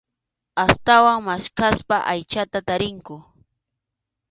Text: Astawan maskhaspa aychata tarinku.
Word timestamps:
Astawan 0.63 1.19
maskhaspa 1.27 1.97
aychata 2.13 2.59
tarinku. 2.67 3.15